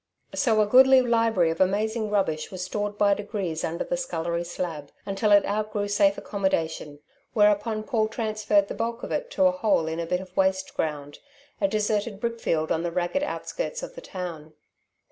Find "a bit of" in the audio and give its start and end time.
9.99-10.35